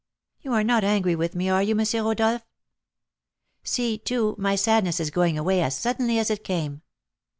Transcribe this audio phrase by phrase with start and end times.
[0.41, 1.85] You are not angry with me, are you, M.
[2.03, 2.41] Rodolph?
[3.63, 6.81] See, too, my sadness is going away as suddenly as it came.